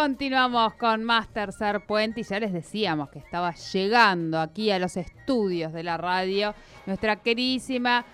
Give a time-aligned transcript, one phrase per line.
[0.00, 4.96] Continuamos con más Tercer Puente y ya les decíamos que estaba llegando aquí a los
[4.96, 6.54] estudios de la radio
[6.86, 8.06] nuestra queridísima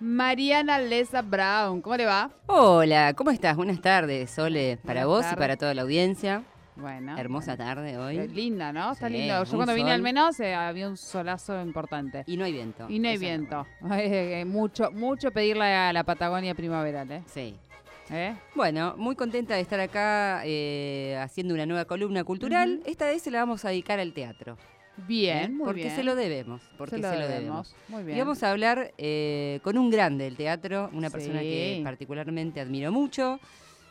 [0.00, 1.80] Mariana Lesa Brown.
[1.80, 2.30] ¿Cómo le va?
[2.44, 3.56] Hola, ¿cómo estás?
[3.56, 6.42] Buenas tardes, Sole, para Buenas vos y para toda la audiencia.
[6.76, 7.16] Bueno.
[7.16, 8.18] Hermosa tarde hoy.
[8.18, 8.92] Eh, Linda, ¿no?
[8.92, 9.44] Está Sí, lindo.
[9.44, 12.24] Yo cuando vine al menos eh, había un solazo importante.
[12.26, 12.84] Y no hay viento.
[12.90, 13.66] Y no hay Eso viento.
[13.94, 17.22] Eh, mucho, mucho pedirle a la Patagonia primaveral, ¿eh?
[17.28, 17.56] Sí.
[18.10, 18.34] ¿Eh?
[18.54, 22.82] Bueno, muy contenta de estar acá eh, haciendo una nueva columna cultural.
[22.84, 24.58] Esta vez se la vamos a dedicar al teatro.
[24.96, 25.48] Bien, ¿eh?
[25.48, 25.96] muy porque bien.
[25.96, 26.62] se lo debemos.
[26.78, 27.74] Porque se lo, debemos.
[27.88, 28.16] Muy bien.
[28.16, 32.92] Y vamos a hablar eh, con un grande del teatro, una persona que particularmente admiro
[32.92, 33.40] mucho.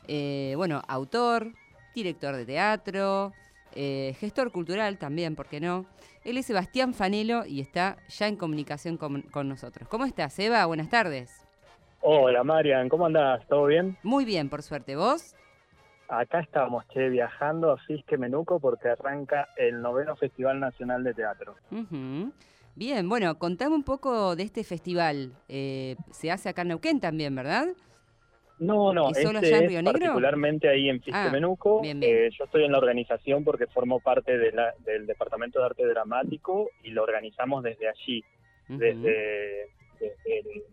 [0.07, 1.53] Eh, bueno, autor,
[1.95, 3.33] director de teatro,
[3.75, 5.85] eh, gestor cultural también, ¿por qué no?
[6.23, 9.87] Él es Sebastián Fanelo y está ya en comunicación con, con nosotros.
[9.89, 10.65] ¿Cómo estás, Eva?
[10.65, 11.42] Buenas tardes.
[12.05, 13.45] Hola Marian, ¿cómo andás?
[13.47, 13.97] ¿Todo bien?
[14.03, 14.95] Muy bien, por suerte.
[14.95, 15.35] ¿Vos?
[16.09, 21.55] Acá estamos, che, viajando a Fisque Menuco porque arranca el noveno Festival Nacional de Teatro.
[22.75, 25.31] Bien, bueno, contame un poco de este festival.
[25.47, 27.67] Eh, se hace acá en Neuquén también, ¿verdad?
[28.59, 29.99] No, no, ¿Y solo este allá en Río Negro?
[29.99, 31.81] particularmente ahí en Fisque Ah, Menuco.
[31.81, 32.13] bien, bien.
[32.13, 35.87] Eh, yo estoy en la organización porque formo parte de la- del Departamento de Arte
[35.87, 38.23] Dramático y lo organizamos desde allí,
[38.67, 40.63] desde, desde, el,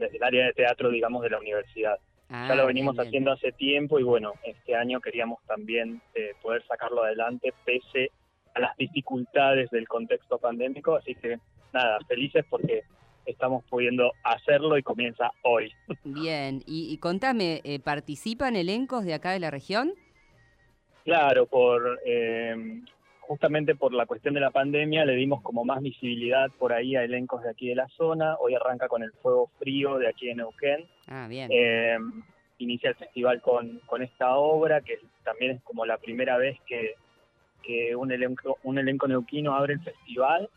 [0.00, 1.98] desde el área de teatro, digamos, de la universidad.
[2.28, 3.08] Ah, ya lo venimos bien, bien.
[3.08, 8.10] haciendo hace tiempo y bueno, este año queríamos también eh, poder sacarlo adelante pese
[8.54, 11.38] a las dificultades del contexto pandémico, así que
[11.72, 12.82] nada, felices porque
[13.26, 15.72] estamos pudiendo hacerlo y comienza hoy.
[16.04, 19.92] Bien, y, y contame, eh, ¿participan elencos de acá de la región?
[21.04, 22.82] Claro, por eh,
[23.34, 27.04] justamente por la cuestión de la pandemia le dimos como más visibilidad por ahí a
[27.04, 28.34] elencos de aquí de la zona.
[28.40, 30.84] Hoy arranca con el Fuego Frío de aquí de Neuquén.
[31.06, 31.48] Ah, bien.
[31.52, 31.96] Eh,
[32.58, 36.96] inicia el festival con, con esta obra, que también es como la primera vez que,
[37.62, 40.50] que un, elenco, un elenco neuquino abre el festival.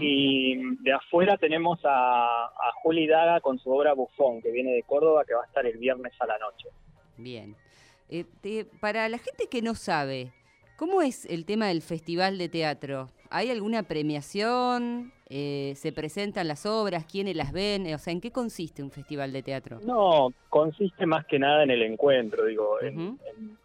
[0.00, 4.82] Y de afuera tenemos a, a Juli Daga con su obra Bufón, que viene de
[4.82, 6.68] Córdoba, que va a estar el viernes a la noche.
[7.16, 7.54] Bien.
[8.08, 10.32] Eh, te- para la gente que no sabe,
[10.76, 13.08] ¿cómo es el tema del festival de teatro?
[13.30, 15.12] ¿Hay alguna premiación?
[15.28, 17.04] Eh, ¿Se presentan las obras?
[17.06, 17.92] ¿Quiénes las ven?
[17.92, 19.80] O sea, ¿en qué consiste un festival de teatro?
[19.82, 22.80] No, consiste más que nada en el encuentro, digo.
[22.80, 23.18] en- Ujú.
[23.32, 23.58] en-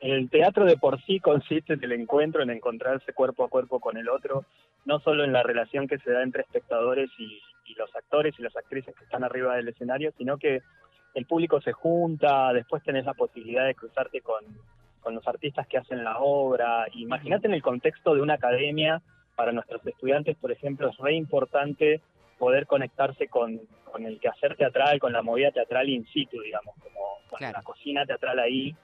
[0.00, 3.98] el teatro de por sí consiste en el encuentro, en encontrarse cuerpo a cuerpo con
[3.98, 4.46] el otro,
[4.86, 8.42] no solo en la relación que se da entre espectadores y, y los actores y
[8.42, 10.62] las actrices que están arriba del escenario, sino que
[11.12, 14.42] el público se junta, después tenés la posibilidad de cruzarte con,
[15.00, 16.86] con los artistas que hacen la obra.
[16.94, 19.00] Imagínate en el contexto de una academia,
[19.36, 22.00] para nuestros estudiantes, por ejemplo, es re importante
[22.38, 23.60] poder conectarse con,
[23.90, 27.58] con el quehacer teatral, con la movida teatral in situ, digamos, como con Claro.
[27.58, 28.74] la cocina teatral ahí.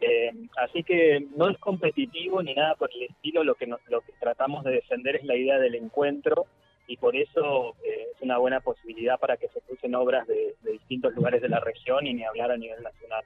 [0.00, 4.00] Eh, así que no es competitivo ni nada por el estilo, lo que, no- lo
[4.02, 6.46] que tratamos de defender es la idea del encuentro
[6.86, 10.72] y por eso eh, es una buena posibilidad para que se crucen obras de, de
[10.72, 13.24] distintos lugares de la región y ni hablar a nivel nacional.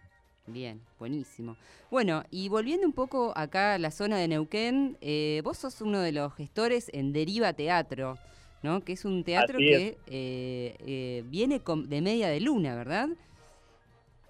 [0.50, 1.56] Bien, buenísimo.
[1.90, 6.00] Bueno, y volviendo un poco acá a la zona de Neuquén, eh, vos sos uno
[6.00, 8.16] de los gestores en Deriva Teatro,
[8.62, 8.80] ¿no?
[8.82, 13.08] Que es un teatro que eh, eh, viene con- de media de luna, ¿verdad?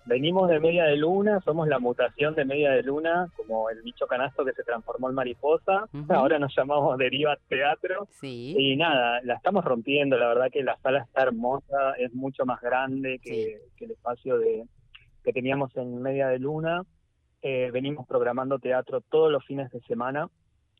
[0.06, 4.06] Venimos de Media de Luna, somos la mutación de Media de Luna, como el bicho
[4.06, 5.84] canasto que se transformó en mariposa.
[6.08, 8.08] Ahora nos llamamos Deriva Teatro.
[8.18, 8.54] Sí.
[8.58, 12.58] Y nada, la estamos rompiendo, la verdad que la sala está hermosa, es mucho más
[12.62, 14.64] grande que, que el espacio de,
[15.28, 16.84] que teníamos en Media de Luna.
[17.42, 20.30] Eh, venimos programando teatro todos los fines de semana.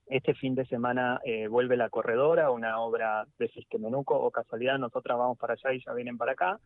[0.07, 5.19] Este fin de semana eh, vuelve La Corredora, una obra de Fisquemenuco, o casualidad, nosotras
[5.19, 6.59] vamos para allá y ya vienen para acá.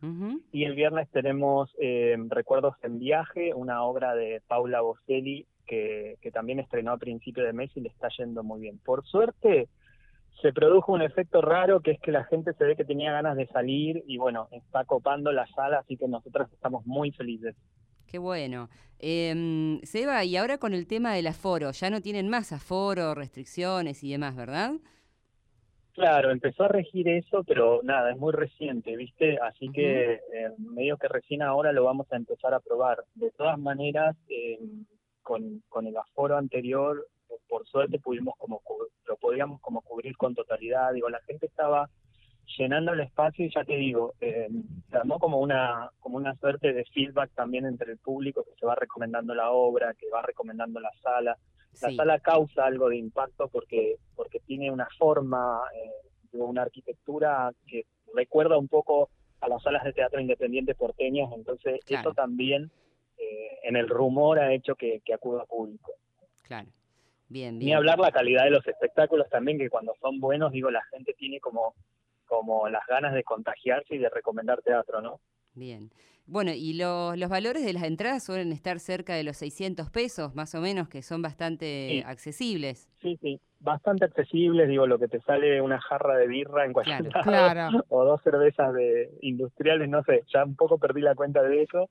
[0.53, 6.31] Y el viernes tenemos eh, Recuerdos en Viaje, una obra de Paula Bocelli que, que
[6.31, 8.79] también estrenó a principio de mes y le está yendo muy bien.
[8.79, 9.67] Por suerte
[10.41, 13.37] se produjo un efecto raro que es que la gente se ve que tenía ganas
[13.37, 17.55] de salir y bueno, está copando la sala, así que nosotros estamos muy felices.
[18.13, 18.69] Qué bueno.
[18.99, 24.03] Em, Seba, y ahora con el tema del aforo, ya no tienen más aforo, restricciones
[24.03, 24.73] y demás, ¿verdad?
[25.93, 29.39] Claro, empezó a regir eso, pero nada, es muy reciente, ¿viste?
[29.39, 30.19] Así que eh,
[30.59, 33.03] medio que recién ahora lo vamos a empezar a probar.
[33.15, 34.59] De todas maneras, eh,
[35.23, 37.07] con, con el aforo anterior,
[37.49, 38.61] por- suerte pudimos como
[39.07, 40.93] lo podíamos como cubrir con totalidad.
[40.93, 41.89] Digo, la gente estaba
[42.57, 44.47] llenando el espacio y ya te digo, eh,
[44.89, 48.65] se armó como una, como una suerte de feedback también entre el público que se
[48.65, 51.37] va recomendando la obra, que va recomendando la sala.
[51.81, 51.95] La Sí.
[51.95, 58.57] sala causa algo de impacto porque, porque tiene una forma, eh, una arquitectura que recuerda
[58.57, 59.09] un poco
[59.41, 62.09] a las salas de teatro independiente porteñas, entonces Claro.
[62.09, 62.71] eso también
[63.17, 65.93] eh, en el rumor ha hecho que, que acuda público.
[66.43, 66.67] Claro.
[67.29, 67.77] Bien, Ni bien.
[67.77, 71.39] hablar la calidad de los espectáculos también, que cuando son buenos, digo, la gente tiene
[71.39, 71.73] como,
[72.33, 75.19] como las ganas de contagiarse y de recomendar teatro, ¿no?
[75.53, 75.91] Bien.
[76.25, 80.33] Bueno, y lo- los valores de las entradas suelen estar cerca de los 600 pesos,
[80.33, 82.03] más o menos, que son bastante Sí.
[82.05, 82.89] accesibles.
[83.01, 87.09] Sí, sí, bastante accesibles, digo, lo que te sale una jarra de birra en cualquier
[87.09, 87.29] Claro.
[87.29, 87.67] lado, Claro.
[87.89, 91.89] o dos cervezas de industriales, no sé, ya un poco perdí la cuenta de eso,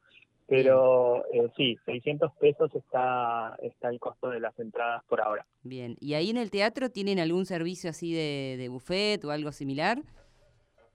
[0.48, 5.46] pero eh, sí, 600 pesos está, está el costo de las entradas por ahora.
[5.62, 5.96] Bien.
[6.00, 10.02] ¿Y ahí en el teatro tienen algún servicio así de, de buffet o algo similar?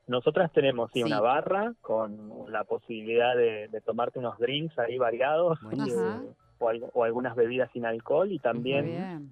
[0.08, 1.04] Nosotras tenemos sí, Sí.
[1.04, 5.60] una barra con la posibilidad de, de tomarte unos drinks ahí variados
[5.90, 5.94] eh,
[6.94, 8.88] o, algunas bebidas sin alcohol y también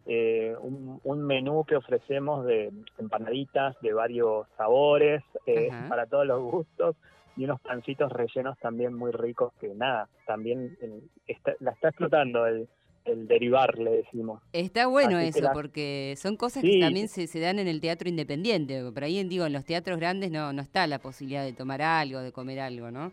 [0.06, 6.42] eh, un, un menú que ofrecemos de empanaditas de varios sabores eh, para todos los
[6.42, 6.95] gustos
[7.38, 12.45] y unos pancitos rellenos también muy ricos que nada, también eh, está- la está explotando
[12.45, 12.68] el,
[13.05, 14.41] el derivar, le decimos.
[14.51, 16.71] Está bueno Así eso, la- porque son cosas Sí.
[16.71, 18.83] que también se, se dan en el teatro independiente.
[18.91, 22.19] Por ahí, digo, en los teatros grandes no, no está la posibilidad de tomar algo,
[22.19, 23.11] de comer algo, ¿no?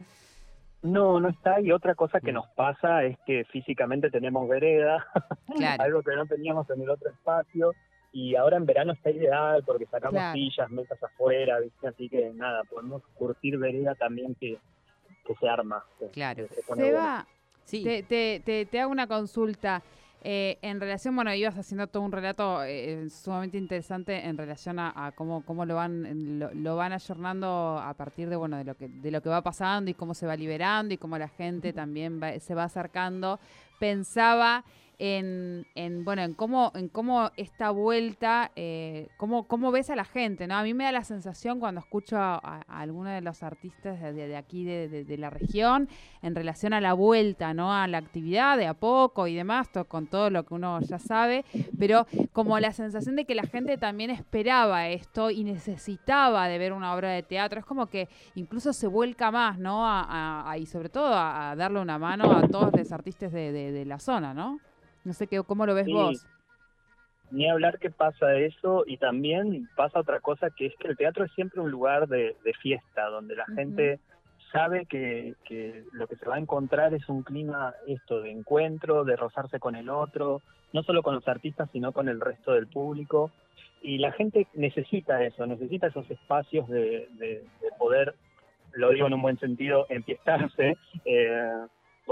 [0.83, 1.61] No, no está.
[1.61, 2.35] Y otra cosa que Mm.
[2.35, 5.07] nos pasa es que físicamente tenemos vereda,
[5.79, 5.83] Claro.
[5.85, 7.73] algo que no teníamos en el otro espacio.
[8.15, 10.35] Y ahora en verano está ideal porque sacamos Claro.
[10.35, 11.89] sillas, mesas afuera, ¿viste?
[11.89, 14.59] así que nada, podemos curtir vereda también que,
[15.27, 15.85] que se arma.
[15.99, 16.47] que- Claro.
[16.49, 16.63] que se.
[16.63, 17.27] Seba,
[17.65, 17.83] Sí.
[17.85, 19.83] te, te, te, te hago una consulta.
[20.25, 24.93] Eh, en relación, bueno, ibas haciendo todo un relato eh, sumamente interesante en relación a,
[25.07, 28.77] a cómo, cómo lo van lo, lo van ayornando a partir de bueno de lo
[28.77, 31.73] que de lo que va pasando y cómo se va liberando y cómo la gente
[31.73, 33.41] también va- se va acercando.
[33.81, 34.65] Pensaba
[35.05, 40.05] en, en bueno en cómo en cómo esta vuelta eh, cómo, cómo ves a la
[40.05, 43.43] gente no a mí me da la sensación cuando escucho a, a alguno de los
[43.43, 45.89] artistas de, de aquí de, la región
[46.23, 49.87] en relación a la vuelta no a la actividad de a poco y demás to-
[49.87, 51.45] con todo lo que uno ya sabe
[51.77, 56.73] pero como la sensación de que la gente también esperaba esto y necesitaba de ver
[56.73, 60.91] una obra de teatro es como que incluso se vuelca más no a, y sobre
[60.91, 64.61] todo a, darle una mano a todos los artistas de la zona no
[65.05, 65.93] no sé qué, cómo lo ves Sí.
[65.93, 66.27] vos.
[67.31, 71.25] Ni hablar que pasa eso y también pasa otra cosa que es que el teatro
[71.25, 74.01] es siempre un lugar de, de fiesta, donde la gente
[74.53, 79.05] sabe que, que lo que se va a encontrar es un clima esto de encuentro,
[79.05, 80.43] de rozarse con el otro,
[80.75, 83.31] no solo con los artistas, sino con el resto del público.
[83.81, 88.15] Y la gente necesita eso, necesita esos espacios de, de- de poder,
[88.75, 90.77] lo digo en un buen sentido, empiezarse,
[91.07, 91.51] eh,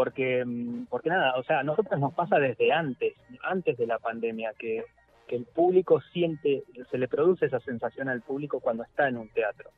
[0.01, 3.13] porque, mm, porque nada, o sea, a nosotros nos pasa desde antes,
[3.43, 4.83] antes de la pandemia, que,
[5.29, 9.29] que el público siente, se le produce esa sensación al público cuando está en un
[9.29, 9.69] teatro.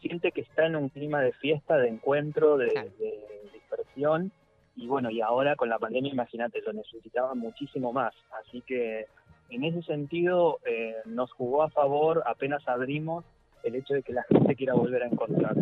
[0.00, 2.92] Siente que está en un clima de fiesta, de encuentro, de,
[3.52, 4.30] dispersión.
[4.76, 8.14] Y bueno, y ahora con la pandemia, imagínate, lo necesitaba muchísimo más.
[8.40, 9.06] Así que
[9.50, 13.24] en ese sentido eh, nos jugó a favor, apenas abrimos,
[13.64, 15.56] el hecho de que la gente quiera volver a encontrar.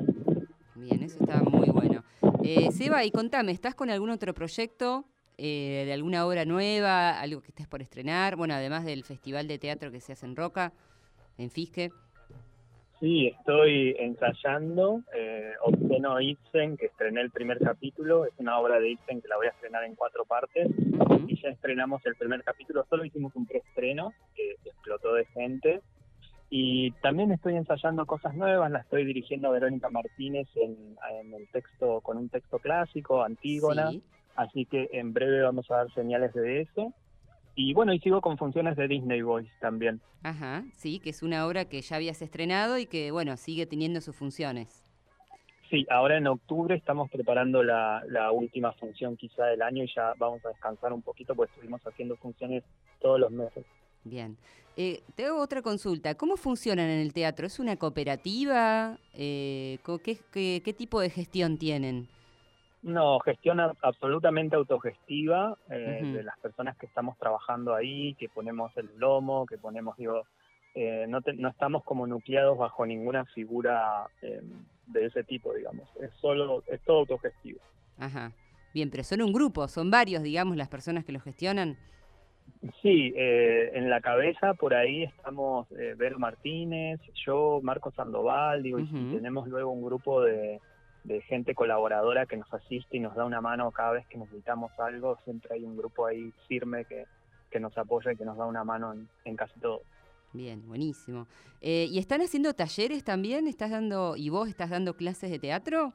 [0.75, 2.05] Bien, eso está muy bueno.
[2.43, 5.05] Eh, Seba, y contame, ¿estás con algún otro proyecto
[5.37, 8.37] eh, de alguna obra nueva, algo que estés por estrenar?
[8.37, 10.73] Bueno, además del festival de teatro que se hace en Roca,
[11.37, 11.91] en Fisque.
[12.99, 18.27] Sí, estoy ensayando eh, Obsceno Ibsen, que estrené el primer capítulo.
[18.27, 20.69] Es una obra de Ibsen que la voy a estrenar en cuatro partes.
[21.27, 22.85] Y ya estrenamos el primer capítulo.
[22.91, 25.81] Solo hicimos un preestreno que explotó de gente.
[26.51, 28.71] Y también estoy ensayando cosas nuevas.
[28.73, 33.91] La estoy dirigiendo a Verónica Martínez en, en el texto, con un texto clásico, Antígona.
[33.91, 34.03] Sí.
[34.35, 36.93] Así que en breve vamos a dar señales de eso.
[37.55, 40.01] Y bueno, y sigo con funciones de Disney Voice también.
[40.23, 44.01] Ajá, sí, que es una obra que ya habías estrenado y que, bueno, sigue teniendo
[44.01, 44.83] sus funciones.
[45.69, 50.15] Sí, ahora en octubre estamos preparando la, la última función quizá del año y ya
[50.19, 52.65] vamos a descansar un poquito porque estuvimos haciendo funciones
[53.01, 53.65] todos los meses.
[54.05, 54.37] Bien.
[54.77, 56.15] Eh, te hago otra consulta.
[56.15, 57.47] ¿Cómo funcionan en el teatro?
[57.47, 58.99] ¿Es una cooperativa?
[59.15, 62.09] Eh, ¿qué, qué, qué tipo de gestión tienen?
[62.83, 68.89] No, gestión absolutamente autogestiva eh, de las personas que estamos trabajando ahí, que ponemos el
[68.97, 70.23] lomo, que ponemos, digo,
[70.75, 74.41] eh, no, te- no estamos como nucleados bajo ninguna figura eh,
[74.87, 75.91] de ese tipo, digamos.
[76.01, 77.61] Es solo, es todo autogestivo.
[77.99, 78.33] Ajá.
[78.73, 81.77] Bien, pero son un grupo, son varios, digamos, las personas que lo gestionan.
[82.83, 88.79] Sí, eh, en la cabeza por ahí estamos eh, Vero Martínez, yo, Marco Sandoval, digo,
[88.79, 89.17] y si Ujú.
[89.17, 90.61] tenemos luego un grupo de,
[91.05, 94.71] de gente colaboradora que nos asiste y nos da una mano cada vez que necesitamos
[94.79, 97.07] algo, siempre hay un grupo ahí firme que,
[97.51, 99.83] que nos apoya y que nos da una mano en, en casi todo.
[100.33, 101.27] Bien, buenísimo.
[101.61, 103.49] Eh, ¿Y están haciendo talleres también?
[103.49, 105.93] ¿Estás dando, y vos estás dando clases de teatro?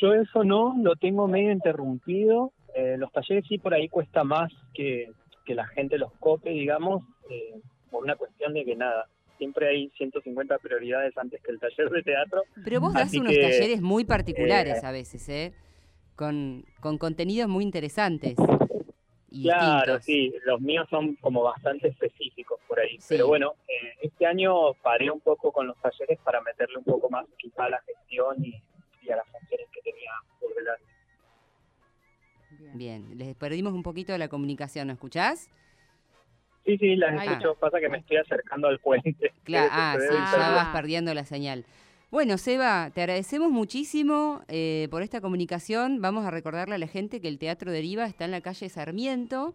[0.00, 2.52] Yo eso no, lo tengo medio interrumpido.
[2.78, 5.10] Eh, los talleres sí por ahí cuesta más que,
[5.44, 9.90] que la gente los cope, digamos, eh, por una cuestión de que nada, siempre hay
[9.96, 12.42] 150 prioridades antes que el taller de teatro.
[12.62, 15.54] Pero vos das unos que, talleres muy particulares eh, a veces, ¿eh?
[16.14, 18.36] Con, con contenidos muy interesantes.
[19.28, 20.04] Y Claro, distintos.
[20.04, 22.96] sí, los míos son como bastante específicos por ahí.
[23.00, 23.06] Sí.
[23.08, 27.10] Pero bueno, eh, este año paré un poco con los talleres para meterle un poco
[27.10, 28.54] más quizá a la gestión y,
[29.02, 30.97] y a las funciones que tenía por delante.
[32.74, 35.48] Bien, les perdimos un poquito de la comunicación, ¿no escuchás?
[36.64, 37.28] Sí, sí, las Ahí.
[37.28, 37.54] escucho.
[37.54, 39.14] Pasa que me estoy acercando al puente.
[39.44, 41.64] Claro, ah, sí, ya vas perdiendo la señal.
[42.10, 46.00] Bueno, Seba, te agradecemos muchísimo eh, por esta comunicación.
[46.00, 49.54] Vamos a recordarle a la gente que el Teatro Deriva está en la calle Sarmiento.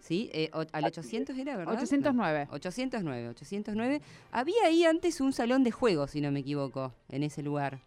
[0.00, 0.28] ¿sí?
[0.32, 1.74] Eh, o- al 800 era, ¿verdad?
[1.74, 2.46] 809.
[2.46, 4.00] No, 809, 809.
[4.32, 7.78] Había ahí antes un salón de juegos, si no me equivoco, en ese lugar.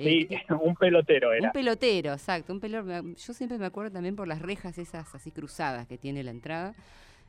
[0.00, 1.46] Eh, Sí, que- un pelotero era.
[1.46, 2.52] un pelotero, exacto.
[2.52, 5.98] Un pelo- me- yo siempre me acuerdo también por las rejas esas así cruzadas que
[5.98, 6.74] tiene la entrada.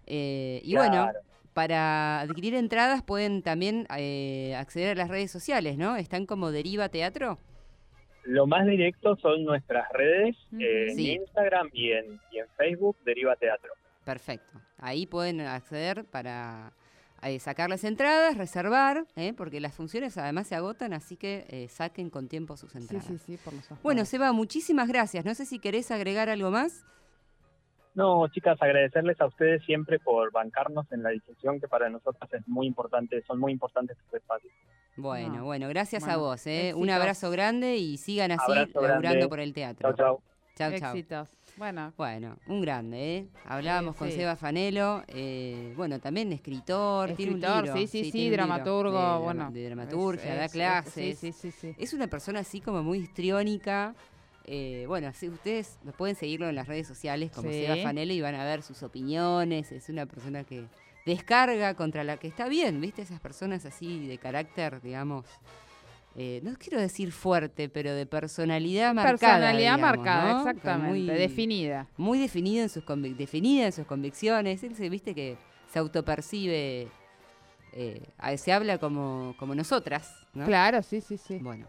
[0.08, 1.10] Eh, y bueno,
[1.54, 5.96] para adquirir entradas pueden también eh, acceder a las redes sociales, ¿no?
[5.98, 7.38] Están como Deriva Teatro.
[8.24, 11.00] Lo más directo son nuestras redes, eh, en.
[11.00, 13.74] Instagram y en, y en Facebook, Deriva Teatro.
[14.06, 14.60] Perfecto.
[14.78, 16.72] Ahí pueden acceder para
[17.24, 19.34] eh, sacar las entradas, reservar, ¿eh?
[19.36, 23.06] porque las funciones además se agotan, así que eh, saquen con tiempo sus Sí, entradas.
[23.06, 23.68] sí, sí, por los.
[23.84, 25.24] Bueno, Seba, muchísimas gracias.
[25.26, 26.84] No sé si querés agregar algo más.
[27.94, 32.48] No, chicas, agradecerles a ustedes siempre por bancarnos en la difusión, que para nosotras es
[32.48, 34.54] muy importante, son muy importantes estos espacios.
[34.96, 35.46] Bueno, No.
[35.46, 36.48] bueno, gracias a vos.
[36.48, 36.74] ¿eh?
[36.76, 39.94] Un abrazo grande y sigan así laburando por el teatro.
[39.94, 40.22] Chao,
[40.56, 40.72] chao.
[40.80, 41.41] Chau, chau.
[41.62, 43.28] Bueno, Bueno, un grande, ¿eh?
[43.46, 44.16] Hablábamos Sí, con sí.
[44.16, 47.78] Seba Fanelo, eh, bueno, también escritor, tiene un escritor, libro.
[47.80, 49.52] sí, sí, sí, libro dramaturgo, de, bueno.
[49.52, 51.20] De dramaturgia, es- da es- es- clases.
[51.20, 51.76] Sí, sí, sí, sí.
[51.78, 53.94] Es una persona así como muy histriónica.
[54.46, 57.60] eh, bueno, así ustedes pueden seguirlo en las redes sociales como Sí.
[57.60, 59.72] Seba Fanelo y van a ver sus opiniones.
[59.72, 60.66] Es una persona que
[61.06, 63.04] descarga contra la que está bien, ¿viste?
[63.04, 65.28] Esas personas así de carácter, digamos.
[66.16, 69.38] Eh, no quiero decir fuerte, pero de personalidad marcada.
[69.38, 70.38] Personalidad digamos, marcada, ¿no?
[70.40, 71.88] exactamente, Muy- definida.
[71.98, 72.84] muy definida en sus
[73.18, 74.64] definida en sus convicciones.
[74.64, 75.38] Él se viste que
[75.72, 76.90] se autopercibe,
[77.74, 78.02] eh,
[78.38, 80.46] se habla como, como nosotras, ¿no?
[80.46, 81.38] Claro, sí, sí, sí.
[81.42, 81.66] Bueno,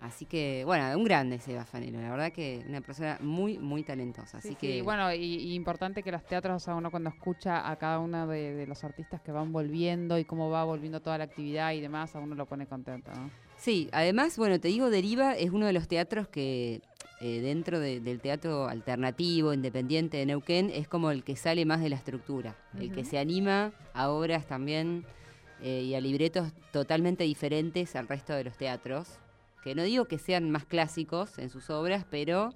[0.00, 4.38] así que, bueno, un grande Seba Fanelo, la verdad que una persona muy, muy talentosa.
[4.38, 7.10] Así Sí, que, sí, bueno, y, y importante que los teatros, o sea, uno cuando
[7.10, 11.00] escucha a cada uno de, de los artistas que van volviendo y cómo va volviendo
[11.00, 13.30] toda la actividad y demás, a uno lo pone contento, ¿no?
[13.64, 16.82] Sí, además, bueno, te digo, Deriva es uno de los teatros que
[17.20, 21.80] eh, dentro de- del teatro alternativo, independiente de Neuquén, es como el que sale más
[21.80, 25.04] de la estructura, el que se anima a obras también
[25.62, 29.08] eh, y a libretos totalmente diferentes al resto de los teatros,
[29.62, 32.50] que no digo que sean más clásicos en sus obras, pero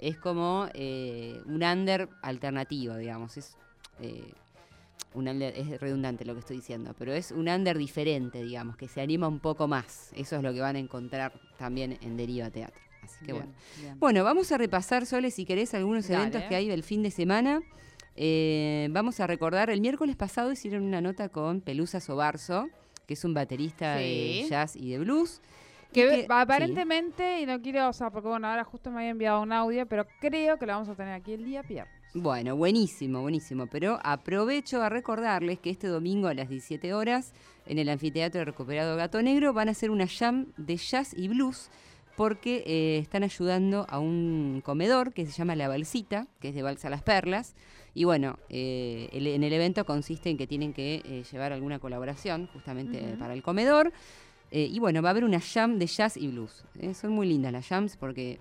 [0.00, 3.56] es como eh, un under alternativo, digamos, es...
[4.00, 4.32] eh,
[5.14, 8.88] un under- es redundante lo que estoy diciendo, pero es un under diferente, digamos, que
[8.88, 10.10] se anima un poco más.
[10.14, 12.80] Eso es lo que van a encontrar también en Deriva Teatro.
[13.02, 13.52] Así que Bien, bueno.
[13.80, 13.98] bien.
[14.00, 16.20] Bueno, vamos a repasar, Sole, si querés, algunos Dale.
[16.22, 17.62] eventos que hay el fin de semana.
[18.16, 22.68] Eh, vamos a recordar, el miércoles pasado hicieron una nota con Pelusa Sobarzo,
[23.06, 25.40] que es un baterista de jazz y de blues.
[25.92, 29.52] que- aparentemente, y no quiero, o sea, porque bueno, ahora justo me había enviado un
[29.52, 31.97] audio, pero creo que lo vamos a tener aquí el día viernes.
[32.14, 33.66] Bueno, buenísimo, buenísimo.
[33.66, 37.32] Pero aprovecho a recordarles que este domingo a las 17 horas,
[37.66, 41.70] en el Anfiteatro Recuperado Gato Negro, van a hacer una jam de jazz y blues
[42.16, 46.62] porque eh, están ayudando a un comedor que se llama La Balsita, que es de
[46.62, 47.54] Balsa Las Perlas.
[47.94, 51.78] Y bueno, eh, el- en el evento consiste en que tienen que eh, llevar alguna
[51.78, 53.92] colaboración justamente para el comedor.
[54.50, 56.64] Eh, y bueno, va a haber una jam de jazz y blues.
[56.80, 58.38] Eh, son muy lindas las jams porque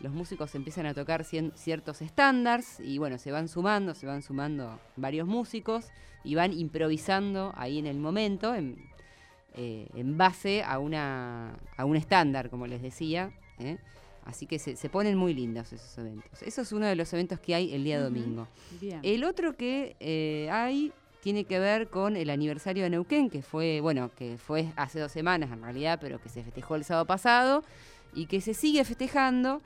[0.00, 4.22] los músicos empiezan a tocar cien- ciertos estándares y bueno, se van sumando, se van
[4.22, 5.86] sumando varios músicos
[6.24, 8.76] y van improvisando ahí en el momento en,
[9.54, 13.32] eh, en base a, una, a un estándar, como les decía.
[13.58, 13.78] ¿eh?
[14.24, 16.42] Así que se, se ponen muy lindos esos eventos.
[16.42, 18.48] Eso es uno de los eventos que hay el día domingo.
[18.80, 19.00] Bien.
[19.02, 20.92] El otro que eh, hay
[21.22, 25.12] tiene que ver con el aniversario de Neuquén, que fue, bueno, que fue hace dos
[25.12, 27.62] semanas en realidad, pero que se festejó el sábado pasado
[28.14, 29.60] y que se sigue festejando.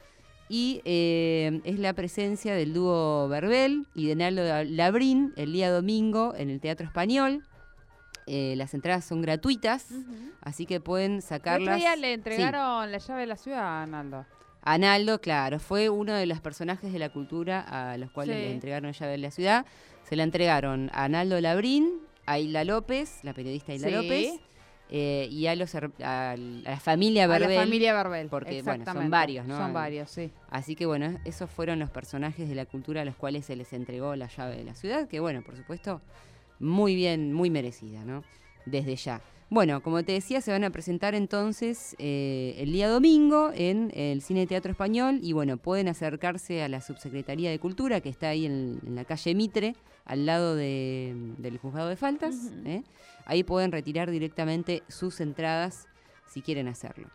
[0.49, 6.35] Y eh, es la presencia del dúo Verbel y de Naldo Labrín el día domingo
[6.37, 7.43] en el Teatro Español.
[8.27, 9.89] Eh, las entradas son gratuitas,
[10.41, 11.77] así que pueden sacarlas.
[11.79, 12.13] día le Sí.
[12.15, 14.25] entregaron la llave de la ciudad a Naldo.
[14.63, 18.43] Analdo, claro, fue uno de los personajes de la cultura a los cuales Sí.
[18.43, 19.67] le entregaron la llave de la ciudad.
[20.09, 21.91] Se la entregaron a Analdo Labrín,
[22.25, 23.95] a Hilda López, la periodista Hilda Sí.
[23.95, 24.41] López,
[24.97, 27.57] eh, y a, los, a la familia A Verbel.
[27.57, 28.29] la familia Verbel.
[28.29, 29.59] porque, bueno, son varios, ¿no?
[29.59, 30.31] Son varios, sí.
[30.51, 33.73] Así que bueno, esos fueron los personajes de la cultura a los cuales se les
[33.73, 36.01] entregó la llave de la ciudad, que bueno, por supuesto,
[36.61, 38.23] muy bien, muy merecida, ¿no?
[38.67, 39.21] Desde ya.
[39.51, 44.21] Bueno, como te decía, se van a presentar entonces eh, el día domingo en el
[44.23, 48.47] Cine Teatro Español y bueno, pueden acercarse a la Subsecretaría de Cultura que está ahí
[48.47, 52.35] en, en la calle Mitre, al lado de- del juzgado de faltas.
[52.65, 52.83] ¿eh?
[53.27, 55.87] Ahí pueden retirar directamente sus entradas
[56.27, 57.09] si quieren hacerlo.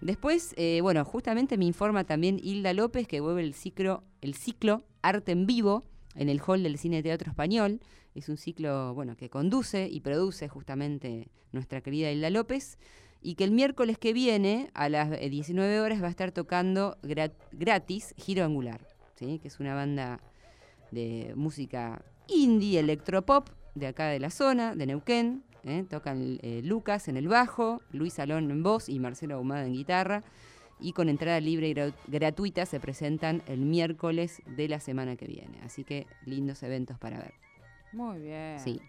[0.00, 4.82] Después, eh, bueno, justamente me informa también Hilda López que vuelve el ciclo, el ciclo
[5.00, 5.84] Arte en Vivo
[6.16, 7.80] en el hall del Cine Teatro Español.
[8.14, 12.78] Es un ciclo, bueno, que conduce y produce justamente nuestra querida Hilda López.
[13.22, 16.96] Y que el miércoles que viene, a las eh, 19 horas, va a estar tocando
[17.02, 19.38] gra- gratis Giro Angular, ¿sí?
[19.40, 20.20] que es una banda
[20.90, 25.42] de música indie, electropop, de acá de la zona, de Neuquén.
[25.64, 25.84] ¿eh?
[25.88, 30.22] Tocan eh, Lucas en el bajo, Luis Alón en voz y Marcelo Ahumada en guitarra.
[30.80, 35.26] Y con entrada libre y gra- gratuita se presentan el miércoles de la semana que
[35.26, 35.58] viene.
[35.64, 37.32] Así que lindos eventos para ver.
[37.92, 38.58] Muy bien.
[38.60, 38.80] Sí.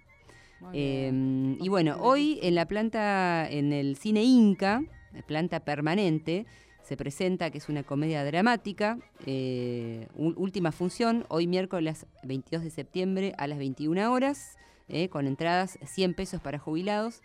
[0.60, 1.58] muy Eh, bien.
[1.62, 4.82] y bueno, hoy en la planta, en el cine Inca,
[5.13, 6.46] la planta permanente,
[6.84, 13.34] se presenta que es una comedia dramática, eh, última función, hoy miércoles 22 de septiembre
[13.38, 14.58] a las 21 horas,
[14.89, 17.22] eh, con entradas 100 pesos para jubilados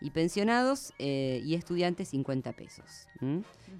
[0.00, 3.08] y pensionados eh, y estudiantes 50 pesos.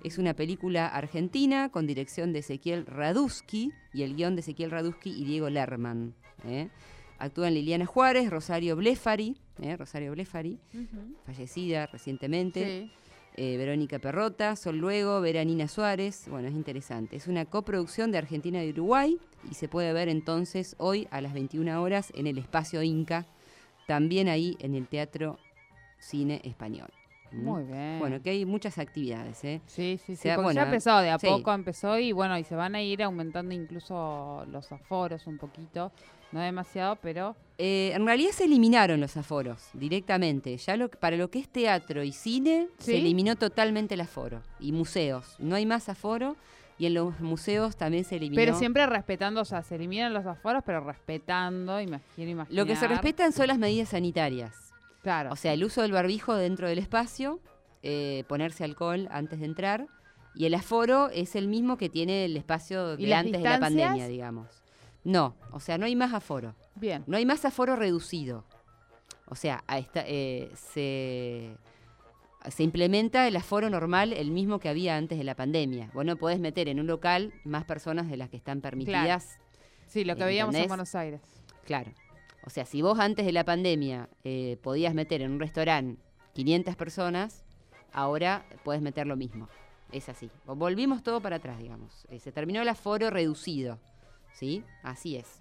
[0.02, 5.10] Es una película argentina con dirección de Ezequiel Radusky y el guion de Ezequiel Radusky
[5.10, 6.14] y Diego Lerman.
[6.46, 6.68] ¿eh?
[7.18, 9.76] Actúan Liliana Juárez, Rosario Blefari, ¿eh?
[9.76, 10.58] Rosario Blefari,
[11.24, 12.90] fallecida recientemente,
[13.36, 13.56] Sí.
[13.58, 16.26] Verónica Perrota, Sol Luego, Veranina Suárez.
[16.30, 17.16] Bueno, es interesante.
[17.16, 19.18] Es una coproducción de Argentina y Uruguay
[19.50, 23.26] y se puede ver entonces hoy a las 21 horas en el Espacio Inca,
[23.86, 25.38] también ahí en el Teatro
[26.06, 26.88] Cine Español.
[27.32, 27.98] Muy bien.
[27.98, 29.60] Bueno, que hay muchas actividades, ¿eh?
[29.66, 30.16] Sí, sí, sí.
[30.16, 31.26] sea, porque bueno, ya empezó, de a sí.
[31.26, 35.90] poco empezó y bueno, y se van a ir aumentando incluso los aforos un poquito.
[36.32, 40.56] No demasiado, pero Eh, en realidad se eliminaron los aforos directamente.
[40.56, 44.42] Ya lo, para lo que es teatro y cine, se eliminó totalmente el aforo.
[44.60, 45.36] Y museos.
[45.38, 46.36] No hay más aforo.
[46.78, 48.40] Y en los museos también se eliminó.
[48.40, 52.54] pero siempre respetando, o sea, se eliminan los aforos, pero respetando, imagino, imaginar.
[52.56, 54.65] Lo que se respetan son las medidas sanitarias.
[55.06, 55.30] Claro.
[55.30, 57.38] O sea, el uso del barbijo dentro del espacio,
[57.84, 59.86] eh, ponerse alcohol antes de entrar.
[60.34, 63.60] Y el aforo es el mismo que tiene el espacio ¿Y de antes de la
[63.60, 64.64] pandemia, digamos.
[65.04, 66.56] No, o sea, no hay más aforo.
[66.74, 67.04] bien.
[67.06, 68.44] No hay más aforo reducido.
[69.26, 71.56] O sea, a esta- eh, se,
[72.50, 75.88] se implementa el aforo normal, el mismo que había antes de la pandemia.
[75.94, 79.38] Vos no podés meter en un local más personas de las que están permitidas.
[79.86, 80.66] Sí, lo que veíamos en.
[80.66, 81.20] Buenos Aires.
[81.64, 81.92] Claro.
[82.46, 86.00] O sea, si vos antes de la pandemia eh, podías meter en un restaurante
[86.32, 87.44] 500 personas,
[87.92, 89.48] ahora puedes meter lo mismo.
[89.92, 90.30] Es así.
[90.46, 92.06] Volvimos todo para atrás, digamos.
[92.08, 93.78] Eh, se terminó el aforo reducido.
[94.32, 94.62] ¿Sí?
[94.82, 95.40] Así es.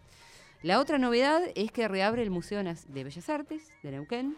[0.64, 4.36] La otra novedad es que reabre el Museo de Bellas Artes de Neuquén.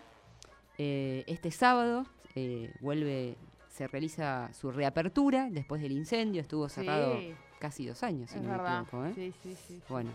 [0.77, 3.37] Eh, este sábado eh, vuelve,
[3.69, 6.41] se realiza su reapertura después del incendio.
[6.41, 9.55] Estuvo cerrado Sí, casi dos años, si es no me sí, sí.
[9.67, 9.81] sí.
[9.89, 10.11] Bueno,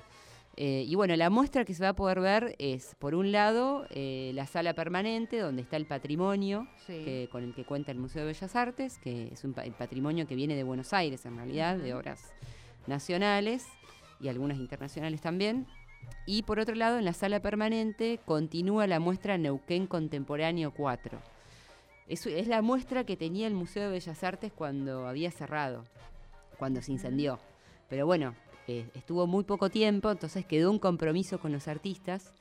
[0.56, 3.86] eh, y bueno, la muestra que se va a poder ver es, por un lado,
[3.90, 7.02] eh, la sala permanente, donde está el patrimonio Sí.
[7.04, 10.26] que- con el que cuenta el Museo de Bellas Artes, que es un el patrimonio
[10.26, 12.32] que viene de Buenos Aires, en realidad, de obras
[12.86, 13.66] nacionales
[14.20, 15.66] y algunas internacionales también.
[16.26, 21.18] Y por otro lado, en la sala permanente continúa la muestra Neuquén Contemporáneo 4.
[22.08, 25.84] Es, es la muestra que tenía el Museo de Bellas Artes cuando había cerrado,
[26.58, 27.38] cuando se incendió.
[27.88, 28.34] Pero bueno,
[28.68, 32.32] eh, estuvo muy poco tiempo, entonces quedó un compromiso con los artistas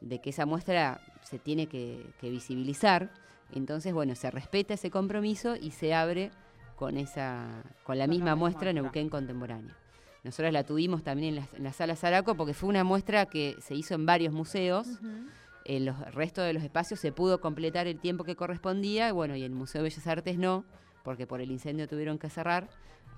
[0.00, 3.10] de que esa muestra se tiene que, que visibilizar.
[3.52, 6.30] Entonces, bueno, se respeta ese compromiso y se abre
[6.76, 8.72] con esa con la misma muestra.
[8.72, 9.74] Neuquén Contemporáneo.
[10.24, 13.56] Nosotros la tuvimos también en la, en la sala Zaraco porque fue una muestra que
[13.60, 14.86] se hizo en varios museos.
[14.88, 15.08] Ujú.
[15.64, 19.44] En los restos de los espacios se pudo completar el tiempo que correspondía, bueno, y
[19.44, 20.64] el Museo de Bellas Artes no,
[21.04, 22.68] porque por el incendio tuvieron que cerrar.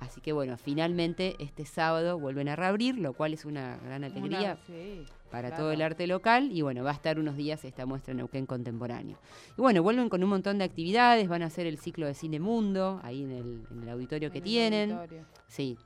[0.00, 4.38] Así que bueno, finalmente este sábado vuelven a reabrir, lo cual es una gran alegría
[4.40, 5.62] Una- sí, para claro.
[5.64, 8.44] todo el arte local y bueno, va a estar unos días esta muestra en Neuquén
[8.46, 9.18] Contemporáneo.
[9.56, 12.38] Y bueno, vuelven con un montón de actividades, van a hacer el ciclo de Cine
[12.38, 14.92] Mundo, ahí en el, en el auditorio que el tienen.
[14.92, 15.24] auditorio.
[15.48, 15.78] Sí.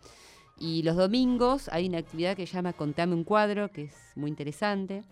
[0.58, 4.28] Y los domingos hay una actividad que se llama Contame un cuadro, que es muy
[4.30, 5.04] interesante,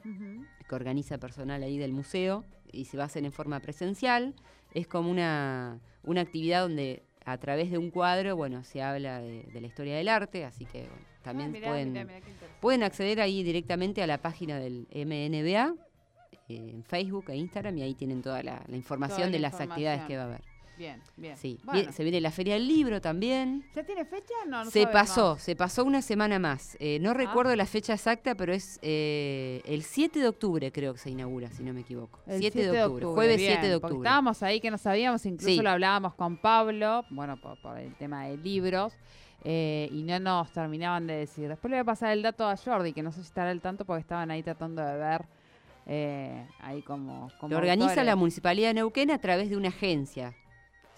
[0.68, 4.34] que organiza personal ahí del museo y se va a hacer en forma presencial.
[4.74, 9.42] Es como una, una actividad donde a través de un cuadro, bueno, se habla de,
[9.52, 12.20] de la historia del arte, así que bueno, también Ah, mirá, pueden, mirá, mirá
[12.60, 15.74] pueden acceder ahí directamente a la página del MNBA,
[16.48, 19.38] eh, en Facebook e Instagram y ahí tienen toda la, la información Toda la de
[19.40, 19.70] las información.
[19.72, 20.55] actividades que va a haber.
[20.78, 21.36] Bien, bien.
[21.36, 21.58] Sí.
[21.64, 23.64] Bueno, Bien, se viene la Feria del Libro también.
[23.74, 24.34] ¿Ya tiene fecha?
[24.46, 26.76] No, no se pasó, se pasó una semana más.
[26.80, 27.02] Eh, Ah.
[27.02, 31.10] no recuerdo la fecha exacta, pero es eh, el 7 de octubre creo que se
[31.10, 32.20] inaugura, si no me equivoco.
[32.26, 33.96] El 7, de octubre, jueves bien, 7 de octubre.
[33.96, 35.62] estábamos ahí que no sabíamos, incluso Sí.
[35.62, 38.92] lo hablábamos con Pablo, bueno, por, por el tema de libros,
[39.44, 41.48] eh, y no nos terminaban de decir.
[41.48, 43.60] Después le voy a pasar el dato a Jordi, que no sé si estará al
[43.60, 45.24] tanto porque estaban ahí tratando de ver
[45.86, 47.30] eh, ahí como...
[47.38, 48.06] como Lo organiza autores.
[48.06, 50.34] la Municipalidad de Neuquén a través de una agencia,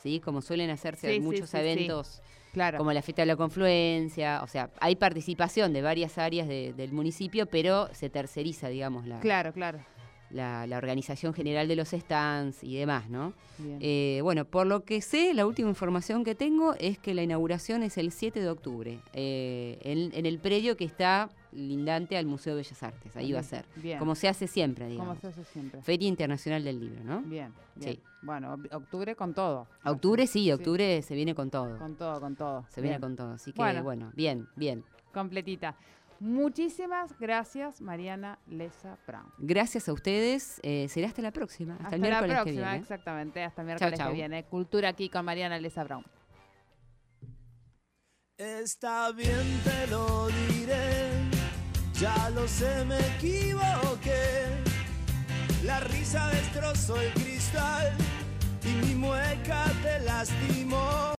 [0.02, 0.20] ¿sí?
[0.20, 1.56] Como suelen hacerse Sí, muchos sí.
[1.58, 6.48] eventos Claro, como la fiesta de la confluencia, o sea, hay participación de varias áreas
[6.48, 9.84] de- del municipio, pero se terceriza, digamos, la, claro, claro.
[10.30, 13.32] La, la organización general de los stands y demás, ¿no?
[13.80, 17.82] Eh, bueno, por lo que sé, la última información que tengo es que la inauguración
[17.82, 22.54] es el 7 de octubre, eh, en, en el predio que está lindante al Museo
[22.54, 23.98] de Bellas Artes, ahí va a ser, Bien.
[23.98, 25.18] como se hace siempre, Como digamos.
[25.20, 25.82] se hace siempre.
[25.82, 27.20] Feria Internacional del Libro, ¿no?
[27.22, 27.94] Bien, bien.
[27.94, 28.00] Sí.
[28.22, 29.66] Bueno, octubre con todo.
[29.84, 31.78] Octubre sí, octubre se viene con todo.
[31.78, 32.66] Con todo, con todo.
[32.68, 33.82] Se viene con todo, así que Bueno.
[33.82, 34.84] bueno, bien, bien.
[35.12, 35.74] Completita.
[36.20, 39.32] Muchísimas gracias, Mariana Lesa Brown.
[39.38, 42.62] Gracias a ustedes, eh, será hasta la próxima, hasta, Hasta el la miércoles que próxima,
[42.70, 42.78] viene.
[42.82, 43.44] exactamente.
[43.44, 44.08] Hasta el miércoles chau.
[44.08, 44.44] que viene.
[44.44, 46.04] Cultura aquí con Mariana Lesa Brown.
[48.36, 51.10] Está bien, te lo diré.
[51.94, 54.46] Ya lo sé, me equivoqué.
[55.64, 57.92] La risa destrozó el cristal
[58.64, 61.14] y mi mueca te lastimó.